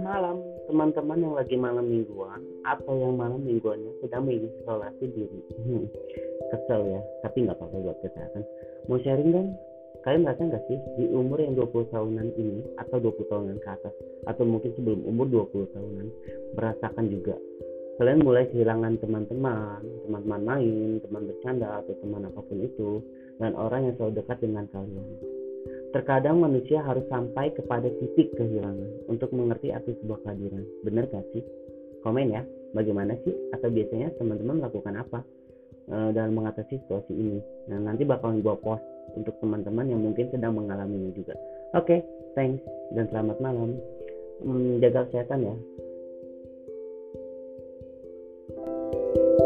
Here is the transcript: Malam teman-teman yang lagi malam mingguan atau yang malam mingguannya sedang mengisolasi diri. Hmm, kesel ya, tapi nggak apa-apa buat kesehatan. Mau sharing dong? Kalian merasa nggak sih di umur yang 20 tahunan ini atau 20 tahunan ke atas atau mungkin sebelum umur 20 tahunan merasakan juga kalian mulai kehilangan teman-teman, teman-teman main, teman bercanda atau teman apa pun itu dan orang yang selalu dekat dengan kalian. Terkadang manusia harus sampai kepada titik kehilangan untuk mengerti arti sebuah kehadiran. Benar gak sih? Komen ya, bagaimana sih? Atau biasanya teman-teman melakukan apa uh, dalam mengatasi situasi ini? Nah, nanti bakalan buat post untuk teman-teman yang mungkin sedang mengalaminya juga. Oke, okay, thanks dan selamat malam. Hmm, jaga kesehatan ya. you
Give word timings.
Malam 0.00 0.40
teman-teman 0.64 1.18
yang 1.20 1.34
lagi 1.36 1.60
malam 1.60 1.84
mingguan 1.84 2.40
atau 2.64 2.96
yang 2.96 3.20
malam 3.20 3.44
mingguannya 3.44 3.92
sedang 4.00 4.24
mengisolasi 4.24 5.04
diri. 5.12 5.40
Hmm, 5.60 5.84
kesel 6.48 6.88
ya, 6.88 7.00
tapi 7.20 7.44
nggak 7.44 7.60
apa-apa 7.60 7.76
buat 7.84 8.00
kesehatan. 8.00 8.48
Mau 8.88 8.96
sharing 9.04 9.28
dong? 9.36 9.48
Kalian 10.08 10.24
merasa 10.24 10.40
nggak 10.40 10.64
sih 10.72 10.78
di 10.96 11.04
umur 11.12 11.36
yang 11.36 11.52
20 11.52 11.92
tahunan 11.92 12.32
ini 12.40 12.64
atau 12.80 12.96
20 12.96 13.28
tahunan 13.28 13.60
ke 13.60 13.68
atas 13.68 13.92
atau 14.24 14.48
mungkin 14.48 14.72
sebelum 14.72 15.04
umur 15.04 15.28
20 15.52 15.76
tahunan 15.76 16.06
merasakan 16.56 17.12
juga 17.12 17.36
kalian 17.96 18.20
mulai 18.20 18.44
kehilangan 18.52 19.00
teman-teman, 19.00 19.80
teman-teman 20.04 20.42
main, 20.44 21.00
teman 21.00 21.22
bercanda 21.24 21.80
atau 21.80 21.96
teman 22.04 22.28
apa 22.28 22.40
pun 22.44 22.58
itu 22.60 23.00
dan 23.40 23.56
orang 23.56 23.88
yang 23.88 23.94
selalu 23.96 24.20
dekat 24.20 24.38
dengan 24.44 24.64
kalian. 24.68 25.08
Terkadang 25.96 26.36
manusia 26.44 26.84
harus 26.84 27.08
sampai 27.08 27.56
kepada 27.56 27.88
titik 27.88 28.36
kehilangan 28.36 29.08
untuk 29.08 29.32
mengerti 29.32 29.72
arti 29.72 29.96
sebuah 30.04 30.20
kehadiran. 30.28 30.60
Benar 30.84 31.08
gak 31.08 31.24
sih? 31.32 31.40
Komen 32.04 32.36
ya, 32.36 32.44
bagaimana 32.76 33.16
sih? 33.24 33.32
Atau 33.56 33.72
biasanya 33.72 34.12
teman-teman 34.20 34.60
melakukan 34.60 34.94
apa 35.00 35.24
uh, 35.88 36.12
dalam 36.12 36.36
mengatasi 36.36 36.84
situasi 36.84 37.16
ini? 37.16 37.40
Nah, 37.72 37.80
nanti 37.80 38.04
bakalan 38.04 38.44
buat 38.44 38.60
post 38.60 38.84
untuk 39.16 39.40
teman-teman 39.40 39.88
yang 39.88 40.04
mungkin 40.04 40.28
sedang 40.28 40.60
mengalaminya 40.60 41.16
juga. 41.16 41.32
Oke, 41.72 41.96
okay, 41.96 42.00
thanks 42.36 42.60
dan 42.92 43.08
selamat 43.08 43.40
malam. 43.40 43.80
Hmm, 44.44 44.76
jaga 44.84 45.08
kesehatan 45.08 45.48
ya. 45.48 45.56
you 49.16 49.45